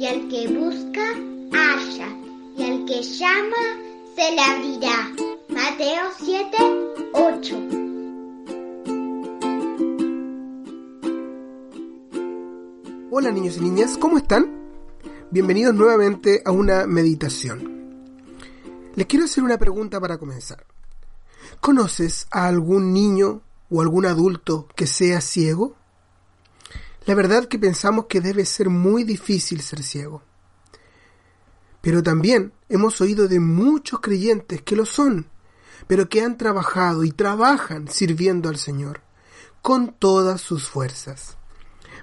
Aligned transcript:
que 0.00 0.48
busca, 0.48 1.12
halla, 1.52 2.08
y 2.56 2.62
al 2.62 2.86
que 2.86 3.02
llama, 3.02 3.56
se 4.16 4.34
le 4.34 4.40
abrirá. 4.40 5.10
Mateo 5.50 6.10
7, 6.18 6.56
8. 7.12 7.56
Hola 13.10 13.30
niños 13.30 13.58
y 13.58 13.60
niñas, 13.60 13.98
¿cómo 13.98 14.16
están? 14.16 14.50
Bienvenidos 15.30 15.74
nuevamente 15.74 16.40
a 16.46 16.50
una 16.50 16.86
meditación. 16.86 18.08
Les 18.94 19.06
quiero 19.06 19.26
hacer 19.26 19.44
una 19.44 19.58
pregunta 19.58 20.00
para 20.00 20.16
comenzar. 20.16 20.64
¿Conoces 21.60 22.26
a 22.30 22.46
algún 22.46 22.94
niño 22.94 23.42
o 23.68 23.82
algún 23.82 24.06
adulto 24.06 24.66
que 24.74 24.86
sea 24.86 25.20
ciego? 25.20 25.76
La 27.10 27.16
verdad 27.16 27.46
que 27.46 27.58
pensamos 27.58 28.06
que 28.06 28.20
debe 28.20 28.44
ser 28.44 28.68
muy 28.70 29.02
difícil 29.02 29.62
ser 29.62 29.82
ciego. 29.82 30.22
Pero 31.80 32.04
también 32.04 32.52
hemos 32.68 33.00
oído 33.00 33.26
de 33.26 33.40
muchos 33.40 33.98
creyentes 33.98 34.62
que 34.62 34.76
lo 34.76 34.86
son, 34.86 35.26
pero 35.88 36.08
que 36.08 36.22
han 36.22 36.38
trabajado 36.38 37.02
y 37.02 37.10
trabajan 37.10 37.88
sirviendo 37.88 38.48
al 38.48 38.58
Señor 38.58 39.00
con 39.60 39.92
todas 39.92 40.40
sus 40.40 40.68
fuerzas. 40.68 41.36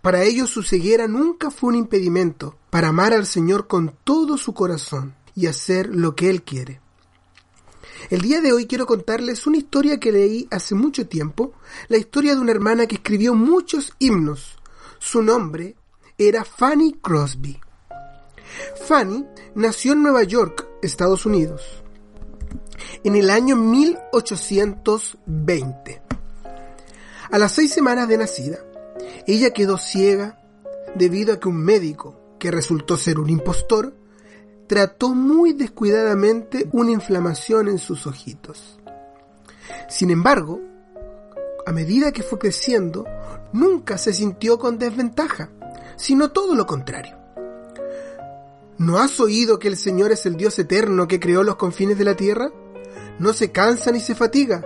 Para 0.00 0.22
ellos 0.22 0.48
su 0.48 0.62
ceguera 0.62 1.06
nunca 1.06 1.50
fue 1.50 1.68
un 1.68 1.76
impedimento 1.76 2.56
para 2.70 2.88
amar 2.88 3.12
al 3.12 3.26
Señor 3.26 3.66
con 3.66 3.94
todo 4.04 4.38
su 4.38 4.54
corazón 4.54 5.14
y 5.34 5.48
hacer 5.48 5.94
lo 5.94 6.16
que 6.16 6.30
Él 6.30 6.44
quiere. 6.44 6.80
El 8.08 8.22
día 8.22 8.40
de 8.40 8.54
hoy 8.54 8.64
quiero 8.66 8.86
contarles 8.86 9.46
una 9.46 9.58
historia 9.58 10.00
que 10.00 10.12
leí 10.12 10.48
hace 10.50 10.74
mucho 10.74 11.06
tiempo, 11.06 11.52
la 11.88 11.98
historia 11.98 12.34
de 12.34 12.40
una 12.40 12.52
hermana 12.52 12.86
que 12.86 12.94
escribió 12.94 13.34
muchos 13.34 13.92
himnos. 13.98 14.56
Su 14.98 15.22
nombre 15.22 15.76
era 16.18 16.44
Fanny 16.44 16.94
Crosby. 16.94 17.60
Fanny 18.86 19.24
nació 19.54 19.92
en 19.92 20.02
Nueva 20.02 20.24
York, 20.24 20.66
Estados 20.82 21.24
Unidos, 21.26 21.84
en 23.02 23.16
el 23.16 23.28
año 23.30 23.56
1820. 23.56 26.02
A 27.30 27.38
las 27.38 27.52
seis 27.52 27.72
semanas 27.72 28.08
de 28.08 28.18
nacida, 28.18 28.58
ella 29.26 29.50
quedó 29.50 29.78
ciega 29.78 30.38
debido 30.94 31.34
a 31.34 31.40
que 31.40 31.48
un 31.48 31.56
médico, 31.56 32.36
que 32.38 32.50
resultó 32.50 32.96
ser 32.96 33.18
un 33.18 33.30
impostor, 33.30 33.96
trató 34.66 35.14
muy 35.14 35.52
descuidadamente 35.52 36.68
una 36.72 36.92
inflamación 36.92 37.68
en 37.68 37.78
sus 37.78 38.06
ojitos. 38.06 38.78
Sin 39.88 40.10
embargo, 40.10 40.60
a 41.66 41.72
medida 41.72 42.12
que 42.12 42.22
fue 42.22 42.38
creciendo, 42.38 43.04
nunca 43.54 43.96
se 43.98 44.12
sintió 44.12 44.58
con 44.58 44.78
desventaja, 44.78 45.48
sino 45.96 46.32
todo 46.32 46.54
lo 46.54 46.66
contrario. 46.66 47.16
¿No 48.76 48.98
has 48.98 49.20
oído 49.20 49.60
que 49.60 49.68
el 49.68 49.76
Señor 49.76 50.10
es 50.10 50.26
el 50.26 50.36
Dios 50.36 50.58
eterno 50.58 51.06
que 51.06 51.20
creó 51.20 51.44
los 51.44 51.54
confines 51.54 51.96
de 51.96 52.04
la 52.04 52.16
tierra? 52.16 52.50
No 53.20 53.32
se 53.32 53.52
cansa 53.52 53.92
ni 53.92 54.00
se 54.00 54.16
fatiga, 54.16 54.64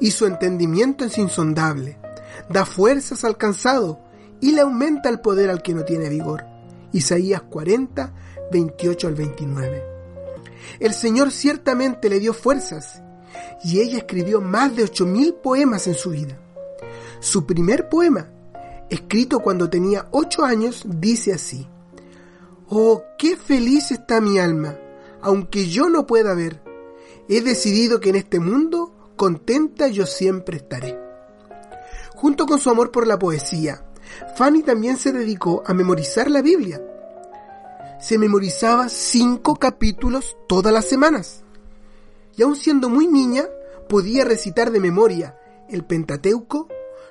y 0.00 0.12
su 0.12 0.24
entendimiento 0.26 1.04
es 1.04 1.18
insondable. 1.18 1.98
Da 2.48 2.64
fuerzas 2.64 3.24
al 3.24 3.36
cansado, 3.36 3.98
y 4.40 4.52
le 4.52 4.60
aumenta 4.60 5.08
el 5.08 5.20
poder 5.20 5.50
al 5.50 5.60
que 5.60 5.74
no 5.74 5.84
tiene 5.84 6.08
vigor. 6.08 6.44
Isaías 6.92 7.42
40, 7.42 8.14
28 8.52 9.08
al 9.08 9.14
29. 9.16 9.82
El 10.78 10.94
Señor 10.94 11.32
ciertamente 11.32 12.08
le 12.08 12.20
dio 12.20 12.32
fuerzas, 12.32 13.02
y 13.64 13.80
ella 13.80 13.98
escribió 13.98 14.40
más 14.40 14.76
de 14.76 14.84
8.000 14.84 15.40
poemas 15.40 15.88
en 15.88 15.94
su 15.94 16.10
vida. 16.10 16.38
Su 17.20 17.46
primer 17.46 17.88
poema, 17.88 18.30
escrito 18.90 19.40
cuando 19.40 19.68
tenía 19.68 20.08
8 20.12 20.44
años, 20.44 20.84
dice 20.86 21.32
así. 21.32 21.68
Oh, 22.68 23.02
qué 23.18 23.36
feliz 23.36 23.90
está 23.90 24.20
mi 24.20 24.38
alma, 24.38 24.76
aunque 25.20 25.68
yo 25.68 25.88
no 25.88 26.06
pueda 26.06 26.34
ver. 26.34 26.62
He 27.28 27.40
decidido 27.40 28.00
que 28.00 28.10
en 28.10 28.16
este 28.16 28.40
mundo 28.40 29.12
contenta 29.16 29.88
yo 29.88 30.06
siempre 30.06 30.58
estaré. 30.58 30.98
Junto 32.14 32.46
con 32.46 32.58
su 32.58 32.70
amor 32.70 32.90
por 32.90 33.06
la 33.06 33.18
poesía, 33.18 33.84
Fanny 34.36 34.62
también 34.62 34.96
se 34.96 35.12
dedicó 35.12 35.62
a 35.66 35.74
memorizar 35.74 36.30
la 36.30 36.42
Biblia. 36.42 36.80
Se 38.00 38.16
memorizaba 38.16 38.88
cinco 38.88 39.56
capítulos 39.56 40.36
todas 40.48 40.72
las 40.72 40.84
semanas. 40.84 41.42
Y 42.36 42.42
aun 42.42 42.54
siendo 42.54 42.88
muy 42.88 43.06
niña, 43.08 43.44
podía 43.88 44.24
recitar 44.24 44.70
de 44.70 44.80
memoria 44.80 45.36
el 45.68 45.84
Pentateuco, 45.84 46.68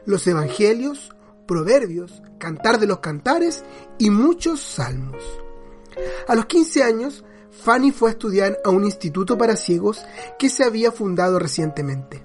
los 0.07 0.25
Evangelios, 0.25 1.11
Proverbios, 1.45 2.23
Cantar 2.39 2.79
de 2.79 2.87
los 2.87 2.99
Cantares 2.99 3.63
y 3.99 4.09
muchos 4.09 4.61
salmos. 4.61 5.21
A 6.27 6.33
los 6.33 6.45
15 6.45 6.81
años, 6.81 7.25
Fanny 7.51 7.91
fue 7.91 8.09
a 8.09 8.13
estudiar 8.13 8.57
a 8.63 8.69
un 8.69 8.85
instituto 8.85 9.37
para 9.37 9.57
ciegos 9.57 10.05
que 10.39 10.49
se 10.49 10.63
había 10.63 10.93
fundado 10.93 11.39
recientemente. 11.39 12.23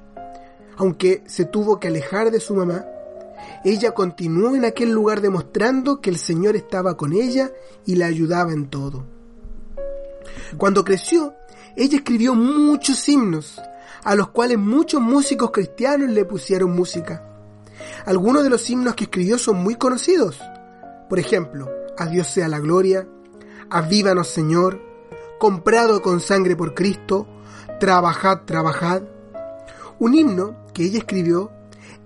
Aunque 0.77 1.25
se 1.27 1.45
tuvo 1.45 1.81
que 1.81 1.89
alejar 1.89 2.31
de 2.31 2.39
su 2.39 2.55
mamá, 2.55 2.87
ella 3.65 3.93
continuó 3.93 4.55
en 4.55 4.65
aquel 4.65 4.93
lugar 4.93 5.21
demostrando 5.21 6.01
que 6.01 6.11
el 6.11 6.19
Señor 6.19 6.55
estaba 6.55 6.97
con 6.97 7.13
ella 7.13 7.51
y 7.85 7.97
la 7.97 8.07
ayudaba 8.07 8.53
en 8.53 8.71
todo. 8.71 9.05
Cuando 10.57 10.85
creció, 10.85 11.35
ella 11.77 11.97
escribió 11.97 12.37
muchos 12.37 13.09
himnos, 13.09 13.61
a 14.05 14.15
los 14.15 14.29
cuales 14.29 14.59
muchos 14.59 15.01
músicos 15.01 15.51
cristianos 15.51 16.11
le 16.11 16.25
pusieron 16.25 16.71
música. 16.71 17.32
Algunos 18.05 18.43
de 18.43 18.51
los 18.51 18.69
himnos 18.69 18.95
que 18.95 19.05
escribió 19.05 19.39
son 19.39 19.63
muy 19.63 19.77
conocidos. 19.77 20.41
Por 21.09 21.19
ejemplo, 21.19 21.71
A 21.99 22.07
Dios 22.07 22.27
sea 22.27 22.49
la 22.49 22.59
gloria, 22.59 23.07
Avívanos 23.71 24.29
Señor, 24.29 24.81
comprado 25.39 26.03
con 26.03 26.21
sangre 26.21 26.57
por 26.57 26.75
Cristo, 26.75 27.27
trabajad, 27.79 28.43
trabajad. 28.45 29.03
Un 29.99 30.15
himno 30.15 30.57
que 30.73 30.85
ella 30.85 30.99
escribió 30.99 31.51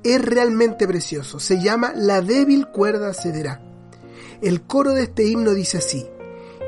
es 0.03 0.23
realmente 0.23 0.87
precioso, 0.87 1.41
se 1.41 1.61
llama 1.61 1.93
La 1.95 2.21
débil 2.21 2.69
cuerda 2.69 3.15
cederá. 3.15 3.61
El 4.43 4.63
coro 4.63 4.93
de 4.93 5.05
este 5.05 5.25
himno 5.25 5.55
dice 5.55 5.79
así, 5.79 6.07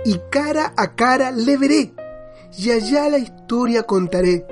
y 0.04 0.20
cara 0.30 0.72
a 0.76 0.94
cara 0.94 1.30
le 1.30 1.56
veré, 1.56 1.92
y 2.56 2.70
allá 2.70 3.08
la 3.08 3.18
historia 3.18 3.82
contaré 3.82 4.46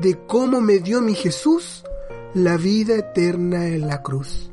de 0.00 0.18
cómo 0.26 0.60
me 0.60 0.78
dio 0.78 1.00
mi 1.00 1.14
Jesús 1.14 1.84
la 2.34 2.56
vida 2.56 2.96
eterna 2.96 3.66
en 3.66 3.86
la 3.86 4.02
cruz. 4.02 4.50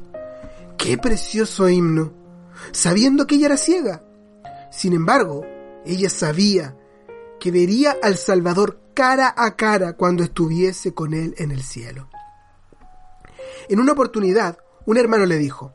Qué 0.77 0.97
precioso 0.97 1.69
himno, 1.69 2.13
sabiendo 2.71 3.27
que 3.27 3.35
ella 3.35 3.47
era 3.47 3.57
ciega 3.57 4.03
sin 4.73 4.93
embargo, 4.93 5.45
ella 5.85 6.09
sabía 6.09 6.75
que 7.39 7.51
vería 7.51 7.95
al 8.01 8.17
Salvador 8.17 8.79
cara 8.95 9.31
a 9.37 9.55
cara 9.55 9.93
cuando 9.93 10.23
estuviese 10.23 10.95
con 10.95 11.13
él 11.13 11.35
en 11.37 11.51
el 11.51 11.61
cielo. 11.61 12.09
En 13.69 13.79
una 13.79 13.91
oportunidad, 13.91 14.57
un 14.87 14.97
hermano 14.97 15.27
le 15.27 15.37
dijo, 15.37 15.73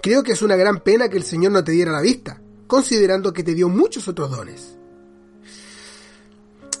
Creo 0.00 0.22
que 0.22 0.32
es 0.32 0.42
una 0.42 0.54
gran 0.54 0.80
pena 0.80 1.08
que 1.08 1.16
el 1.16 1.24
Señor 1.24 1.50
no 1.50 1.64
te 1.64 1.72
diera 1.72 1.90
la 1.90 2.00
vista, 2.00 2.40
considerando 2.68 3.32
que 3.32 3.42
te 3.42 3.54
dio 3.54 3.68
muchos 3.68 4.06
otros 4.06 4.30
dones. 4.30 4.78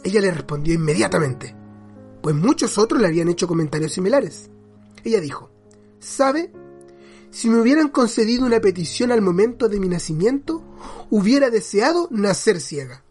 Ella 0.04 0.20
le 0.20 0.30
respondió 0.30 0.74
inmediatamente, 0.74 1.56
pues 2.22 2.34
muchos 2.36 2.78
otros 2.78 3.00
le 3.00 3.08
habían 3.08 3.28
hecho 3.28 3.48
comentarios 3.48 3.92
similares. 3.92 4.48
Ella 5.04 5.20
dijo, 5.20 5.50
¿sabe? 5.98 6.52
Si 7.30 7.48
me 7.48 7.60
hubieran 7.60 7.88
concedido 7.88 8.46
una 8.46 8.60
petición 8.60 9.10
al 9.10 9.22
momento 9.22 9.68
de 9.68 9.80
mi 9.80 9.88
nacimiento, 9.88 10.62
hubiera 11.10 11.50
deseado 11.50 12.08
nacer 12.10 12.60
ciega. 12.60 13.02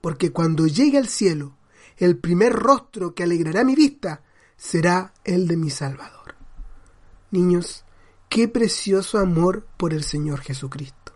Porque 0.00 0.32
cuando 0.32 0.66
llegue 0.66 0.98
al 0.98 1.08
cielo, 1.08 1.58
el 1.96 2.16
primer 2.16 2.54
rostro 2.54 3.14
que 3.14 3.24
alegrará 3.24 3.62
mi 3.62 3.74
vista 3.74 4.22
será 4.56 5.12
el 5.24 5.46
de 5.46 5.56
mi 5.56 5.68
Salvador. 5.68 6.36
Niños, 7.30 7.84
qué 8.28 8.48
precioso 8.48 9.18
amor 9.18 9.66
por 9.76 9.92
el 9.92 10.04
Señor 10.04 10.40
Jesucristo. 10.40 11.12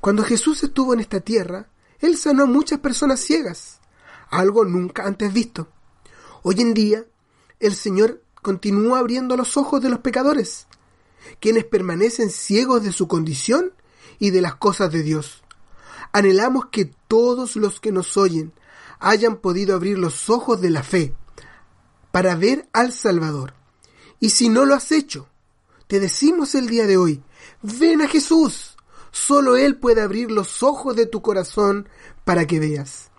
Cuando 0.00 0.22
Jesús 0.22 0.62
estuvo 0.62 0.94
en 0.94 1.00
esta 1.00 1.20
tierra, 1.20 1.70
Él 1.98 2.16
sanó 2.16 2.44
a 2.44 2.46
muchas 2.46 2.78
personas 2.78 3.20
ciegas, 3.20 3.80
algo 4.38 4.64
nunca 4.64 5.06
antes 5.06 5.32
visto. 5.32 5.68
Hoy 6.42 6.60
en 6.60 6.74
día, 6.74 7.04
el 7.60 7.74
Señor 7.74 8.22
continúa 8.42 8.98
abriendo 8.98 9.36
los 9.36 9.56
ojos 9.56 9.80
de 9.80 9.88
los 9.88 10.00
pecadores, 10.00 10.66
quienes 11.40 11.64
permanecen 11.64 12.30
ciegos 12.30 12.82
de 12.82 12.92
su 12.92 13.08
condición 13.08 13.72
y 14.18 14.30
de 14.30 14.42
las 14.42 14.56
cosas 14.56 14.92
de 14.92 15.02
Dios. 15.02 15.42
Anhelamos 16.12 16.66
que 16.66 16.90
todos 17.08 17.56
los 17.56 17.80
que 17.80 17.92
nos 17.92 18.16
oyen 18.16 18.52
hayan 19.00 19.36
podido 19.36 19.74
abrir 19.74 19.98
los 19.98 20.30
ojos 20.30 20.60
de 20.60 20.70
la 20.70 20.82
fe 20.82 21.14
para 22.12 22.36
ver 22.36 22.68
al 22.72 22.92
Salvador. 22.92 23.54
Y 24.20 24.30
si 24.30 24.48
no 24.48 24.64
lo 24.64 24.74
has 24.74 24.92
hecho, 24.92 25.28
te 25.86 26.00
decimos 26.00 26.54
el 26.54 26.68
día 26.68 26.86
de 26.86 26.96
hoy, 26.96 27.22
ven 27.62 28.02
a 28.02 28.08
Jesús. 28.08 28.76
Solo 29.10 29.56
Él 29.56 29.76
puede 29.76 30.02
abrir 30.02 30.30
los 30.30 30.62
ojos 30.62 30.96
de 30.96 31.06
tu 31.06 31.22
corazón 31.22 31.88
para 32.24 32.46
que 32.46 32.60
veas. 32.60 33.10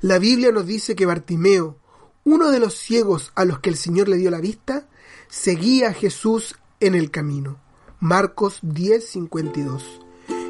La 0.00 0.18
Biblia 0.18 0.52
nos 0.52 0.66
dice 0.66 0.94
que 0.94 1.06
Bartimeo, 1.06 1.78
uno 2.24 2.50
de 2.50 2.60
los 2.60 2.74
ciegos 2.74 3.32
a 3.34 3.44
los 3.44 3.60
que 3.60 3.70
el 3.70 3.76
Señor 3.76 4.08
le 4.08 4.16
dio 4.16 4.30
la 4.30 4.40
vista, 4.40 4.88
seguía 5.28 5.88
a 5.88 5.92
Jesús 5.92 6.56
en 6.80 6.94
el 6.94 7.10
camino. 7.10 7.58
Marcos 8.00 8.60
10:52. 8.62 9.82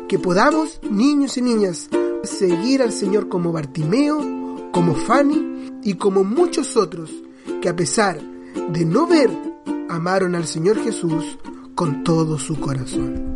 que 0.09 0.19
podamos, 0.21 0.81
niños 0.89 1.37
y 1.37 1.43
niñas, 1.43 1.89
seguir 2.23 2.81
al 2.81 2.93
Señor 2.93 3.29
como 3.29 3.51
Bartimeo, 3.51 4.71
como 4.73 4.95
Fanny 4.95 5.81
y 5.83 5.95
como 5.95 6.23
muchos 6.23 6.77
otros 6.77 7.11
que 7.61 7.69
a 7.69 7.77
pesar 7.77 8.21
de 8.69 8.85
no 8.85 9.07
ver, 9.07 9.31
amaron 9.89 10.35
al 10.35 10.47
Señor 10.47 10.83
Jesús 10.83 11.39
con 11.75 12.05
todo 12.05 12.39
su 12.39 12.59
corazón. 12.61 13.36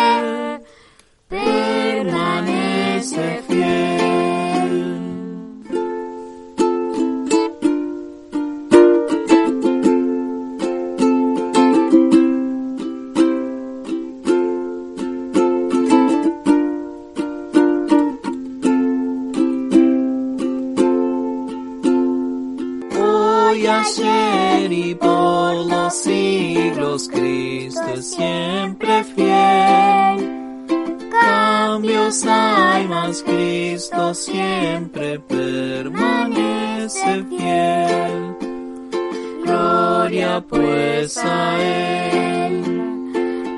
Hoy, 23.51 23.67
ayer 23.67 24.71
y 24.71 24.95
por 24.95 25.53
los 25.65 25.93
siglos, 25.93 27.09
Cristo 27.09 27.85
es 27.95 28.11
siempre 28.11 29.03
fiel. 29.03 30.69
Cambios 31.11 32.25
hay, 32.25 32.87
mas 32.87 33.21
Cristo 33.21 34.13
siempre 34.13 35.19
permanece 35.19 36.45
fiel. 37.25 38.37
Gloria 39.43 40.41
pues 40.47 41.17
a 41.17 41.61
Él, 41.61 42.63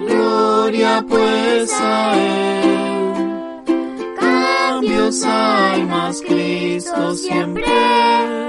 gloria 0.08 1.06
pues 1.08 1.72
a 1.72 2.16
Él. 2.16 3.64
Cambios 4.20 5.24
hay, 5.24 5.84
mas 5.84 6.20
Cristo 6.20 7.14
siempre 7.14 8.43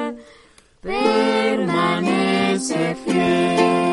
permanece 2.68 2.94
fiel. 2.94 3.83